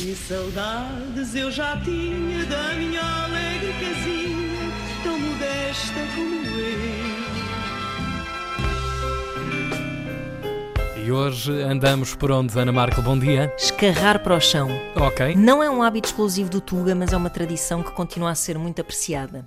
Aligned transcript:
Que 0.00 0.14
saudades 0.14 1.34
eu 1.34 1.52
já 1.52 1.78
tinha 1.82 2.46
da 2.46 2.72
minha 2.72 3.02
alegre 3.02 3.70
casinha, 3.74 4.72
tão 5.02 5.18
modesta 5.18 6.00
como 6.14 6.36
eu. 10.96 11.04
E 11.04 11.12
hoje 11.12 11.52
andamos 11.52 12.14
por 12.14 12.32
onde, 12.32 12.58
Ana 12.58 12.72
Marco? 12.72 13.02
Bom 13.02 13.18
dia. 13.18 13.54
Escarrar 13.58 14.22
para 14.22 14.34
o 14.34 14.40
chão. 14.40 14.70
Ok. 14.96 15.36
Não 15.36 15.62
é 15.62 15.68
um 15.68 15.82
hábito 15.82 16.08
exclusivo 16.08 16.48
do 16.48 16.62
Tuga, 16.62 16.94
mas 16.94 17.12
é 17.12 17.16
uma 17.18 17.28
tradição 17.28 17.82
que 17.82 17.90
continua 17.90 18.30
a 18.30 18.34
ser 18.34 18.56
muito 18.56 18.80
apreciada. 18.80 19.46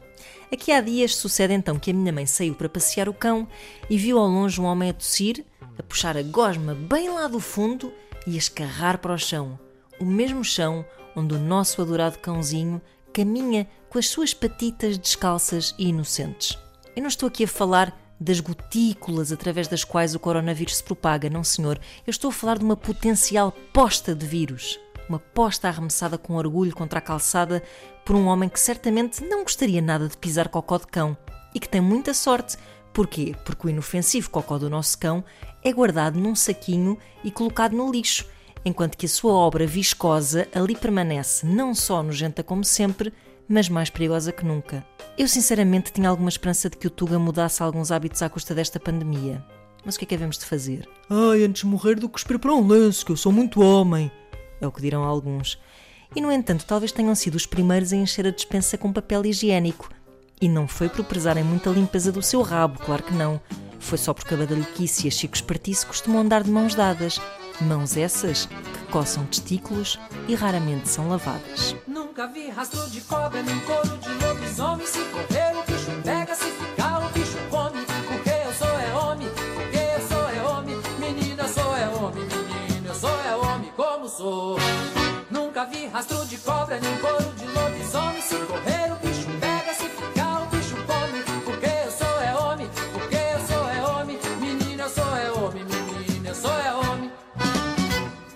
Aqui 0.51 0.71
há 0.71 0.81
dias 0.81 1.15
sucede 1.15 1.55
então 1.55 1.79
que 1.79 1.89
a 1.89 1.93
minha 1.95 2.13
mãe 2.13 2.27
saiu 2.27 2.53
para 2.53 2.69
passear 2.69 3.09
o 3.09 3.13
cão 3.13 3.47
e 3.89 3.97
viu 3.97 4.19
ao 4.19 4.27
longe 4.27 4.61
um 4.61 4.65
homem 4.65 4.91
a 4.91 4.93
tossir, 4.93 5.43
a 5.79 5.81
puxar 5.81 6.15
a 6.15 6.21
gosma 6.21 6.75
bem 6.75 7.09
lá 7.09 7.25
do 7.27 7.39
fundo 7.39 7.91
e 8.27 8.35
a 8.35 8.37
escarrar 8.37 8.99
para 8.99 9.15
o 9.15 9.17
chão. 9.17 9.57
O 10.03 10.05
mesmo 10.05 10.43
chão 10.43 10.85
onde 11.15 11.33
o 11.33 11.39
nosso 11.39 11.81
adorado 11.81 12.19
cãozinho 12.19 12.81
caminha 13.13 13.65
com 13.89 13.97
as 13.97 14.09
suas 14.09 14.33
patitas 14.33 14.97
descalças 14.97 15.73
e 15.79 15.87
inocentes. 15.87 16.59
Eu 16.93 17.03
não 17.03 17.07
estou 17.07 17.27
aqui 17.27 17.45
a 17.45 17.47
falar 17.47 17.97
das 18.19 18.41
gotículas 18.41 19.31
através 19.31 19.69
das 19.69 19.85
quais 19.85 20.13
o 20.13 20.19
coronavírus 20.19 20.75
se 20.75 20.83
propaga, 20.83 21.29
não 21.29 21.41
senhor. 21.41 21.79
Eu 22.05 22.11
estou 22.11 22.31
a 22.31 22.33
falar 22.33 22.57
de 22.57 22.65
uma 22.65 22.75
potencial 22.75 23.53
posta 23.71 24.13
de 24.13 24.25
vírus. 24.25 24.77
Uma 25.07 25.19
posta 25.19 25.69
arremessada 25.69 26.17
com 26.17 26.35
orgulho 26.35 26.75
contra 26.75 26.99
a 26.99 27.01
calçada 27.01 27.63
por 28.03 28.17
um 28.17 28.25
homem 28.25 28.49
que 28.49 28.59
certamente 28.59 29.23
não 29.23 29.43
gostaria 29.43 29.81
nada 29.81 30.09
de 30.09 30.17
pisar 30.17 30.49
cocó 30.49 30.79
de 30.79 30.87
cão 30.87 31.15
e 31.55 31.61
que 31.61 31.69
tem 31.69 31.79
muita 31.79 32.13
sorte. 32.13 32.57
Porquê? 32.91 33.33
Porque 33.45 33.67
o 33.67 33.69
inofensivo 33.69 34.29
cocó 34.29 34.57
do 34.57 34.69
nosso 34.69 34.97
cão 34.97 35.23
é 35.63 35.71
guardado 35.71 36.19
num 36.19 36.35
saquinho 36.35 36.97
e 37.23 37.31
colocado 37.31 37.73
no 37.73 37.89
lixo, 37.89 38.25
enquanto 38.65 38.97
que 38.97 39.05
a 39.05 39.09
sua 39.09 39.33
obra 39.33 39.67
viscosa 39.67 40.47
ali 40.53 40.75
permanece 40.75 41.45
não 41.45 41.73
só 41.75 42.01
nojenta 42.01 42.43
como 42.43 42.63
sempre, 42.63 43.13
mas 43.47 43.69
mais 43.69 43.89
perigosa 43.89 44.31
que 44.31 44.45
nunca. 44.45 44.85
Eu 45.17 45.27
sinceramente 45.27 45.91
tinha 45.91 46.09
alguma 46.09 46.29
esperança 46.29 46.69
de 46.69 46.77
que 46.77 46.87
o 46.87 46.89
Tuga 46.89 47.19
mudasse 47.19 47.61
alguns 47.61 47.91
hábitos 47.91 48.21
à 48.21 48.29
custa 48.29 48.55
desta 48.55 48.79
pandemia. 48.79 49.43
Mas 49.85 49.95
o 49.95 49.99
que 49.99 50.05
é 50.05 50.07
que 50.07 50.15
havemos 50.15 50.37
de 50.37 50.45
fazer? 50.45 50.87
Ai, 51.09 51.43
antes 51.43 51.61
de 51.61 51.67
morrer 51.67 51.95
do 51.95 52.07
que 52.07 52.13
cuspir 52.13 52.39
para 52.39 52.53
um 52.53 52.65
lenço, 52.65 53.05
que 53.05 53.11
eu 53.11 53.17
sou 53.17 53.31
muito 53.31 53.61
homem. 53.61 54.09
É 54.61 54.65
o 54.65 54.71
que 54.71 54.81
dirão 54.81 55.03
alguns. 55.03 55.59
E 56.15 56.21
no 56.21 56.31
entanto, 56.31 56.65
talvez 56.65 56.91
tenham 56.91 57.13
sido 57.15 57.35
os 57.35 57.45
primeiros 57.45 57.91
a 57.91 57.97
encher 57.97 58.25
a 58.25 58.31
despensa 58.31 58.77
com 58.77 58.93
papel 58.93 59.25
higiênico. 59.25 59.89
E 60.39 60.47
não 60.47 60.67
foi 60.67 60.89
por 60.89 61.03
prezarem 61.03 61.43
muito 61.43 61.69
a 61.69 61.73
limpeza 61.73 62.11
do 62.11 62.21
seu 62.21 62.41
rabo, 62.41 62.79
claro 62.79 63.03
que 63.03 63.13
não. 63.13 63.41
Foi 63.83 63.97
só 63.97 64.13
porque 64.13 64.33
a 64.33 64.37
badalhoquice 64.37 65.07
e 65.07 65.11
Chico 65.11 65.35
Espertice 65.35 65.85
costumam 65.85 66.21
andar 66.21 66.41
de 66.41 66.49
mãos 66.49 66.73
dadas. 66.73 67.19
Mãos 67.61 67.97
essas 67.97 68.45
que 68.45 68.91
coçam 68.91 69.25
testículos 69.25 69.99
e 70.27 70.33
raramente 70.33 70.87
são 70.89 71.09
lavadas. 71.09 71.75
Nunca 71.85 72.25
vi 72.27 72.49
rastro 72.49 72.89
de 72.89 73.01
cobra 73.01 73.43
nem 73.43 73.59
couro 73.59 73.97
de 73.97 74.09
lobisomem. 74.25 74.87
Se 74.87 74.99
correr, 74.99 75.55
o 75.55 75.63
bicho 75.63 75.91
pega, 76.01 76.33
se 76.33 76.45
ficar, 76.45 77.05
o 77.05 77.09
bicho 77.09 77.37
come. 77.49 77.85
Porque 78.07 78.29
eu 78.29 78.53
sou 78.53 78.79
é 78.79 78.93
homem, 78.95 79.27
porque 79.53 79.77
eu 79.77 80.07
sou 80.07 80.29
é 80.29 80.41
homem. 80.49 80.75
Menina, 80.97 81.47
sou 81.47 81.75
é 81.75 81.87
homem, 81.89 82.23
menina, 82.23 82.87
eu 82.87 82.95
sou 82.95 83.21
é 83.21 83.35
homem 83.35 83.71
como 83.75 84.07
sou. 84.07 84.57
Nunca 85.29 85.65
vi 85.65 85.87
rastro 85.87 86.25
de 86.25 86.37
cobra 86.37 86.79
nem 86.79 86.97
couro 86.99 87.33
de 87.35 87.42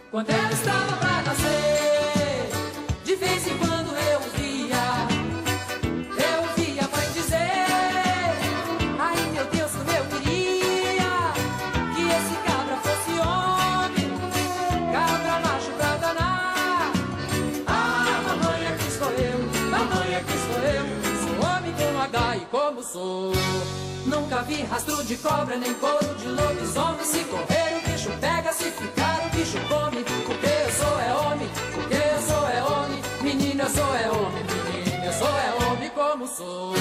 Quando 0.10 0.30
eu 0.30 0.50
estava 0.50 0.96
pra 0.98 1.22
nascer, 1.22 2.50
de 3.04 3.16
vez 3.18 3.46
em 3.46 3.58
quando 3.58 3.90
eu 3.90 4.20
via, 4.36 5.08
eu 6.18 6.44
via 6.56 6.82
a 6.82 6.88
mãe 6.88 7.12
dizer: 7.14 7.68
Ai 8.98 9.18
meu 9.34 9.46
Deus, 9.48 9.72
como 9.72 9.92
eu 9.92 10.06
queria 10.06 11.34
que 11.94 12.02
esse 12.08 12.36
cabra 12.46 12.78
fosse 12.78 13.20
homem, 13.20 14.10
cabra 14.94 15.40
macho 15.42 15.72
pra 15.78 15.98
danar. 15.98 16.92
Ah, 17.68 18.22
mamãe, 18.28 18.68
aqui 18.68 18.88
estou 18.88 19.12
eu, 19.12 19.40
mamãe, 19.70 20.16
aqui 20.16 20.34
estou 20.34 20.60
eu, 20.64 20.86
sou 21.22 21.36
homem 21.50 21.74
com 21.74 22.02
H 22.02 22.38
e 22.38 22.46
como 22.46 22.82
sou. 22.82 23.34
Nunca 24.06 24.42
vi 24.44 24.64
rastro 24.64 25.04
de 25.04 25.18
cobra 25.18 25.58
nem 25.58 25.74
couro 25.74 26.16
de 26.16 26.28
lobisomem. 26.30 26.97
Eu 33.68 33.74
sou 33.74 33.96
é 33.96 34.10
homem, 34.10 34.44
menina, 34.46 35.06
eu 35.06 35.12
sou 35.12 35.28
é 35.28 35.66
homem 35.66 35.90
como 35.90 36.26
sou. 36.26 36.74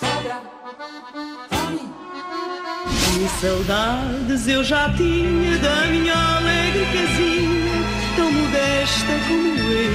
Cobra, 0.00 0.42
homem. 1.52 1.94
Que 3.14 3.28
saudades 3.40 4.48
eu 4.48 4.64
já 4.64 4.92
tinha 4.94 5.58
da 5.58 5.86
minha 5.86 6.36
alegre 6.38 6.86
casinha, 6.86 7.84
tão 8.16 8.32
modesta 8.32 9.12
como 9.28 9.72
eu. 9.72 9.85